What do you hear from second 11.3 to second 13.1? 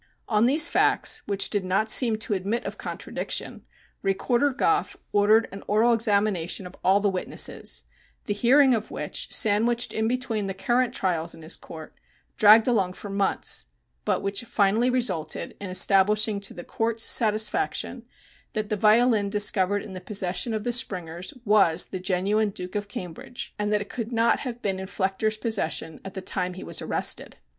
in his court, dragged along